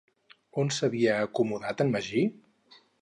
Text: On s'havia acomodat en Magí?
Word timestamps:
On 0.61 0.71
s'havia 0.77 1.17
acomodat 1.25 1.85
en 1.85 1.93
Magí? 1.97 2.25